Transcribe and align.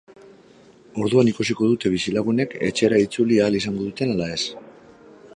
Orduan 1.01 1.27
ikusiko 1.31 1.67
dute 1.73 1.91
bizilagunek 1.95 2.55
etxera 2.69 3.01
itzuli 3.03 3.37
ahal 3.43 3.59
izango 3.61 3.85
duten 3.91 4.15
ala 4.15 4.31
ez. 4.37 4.41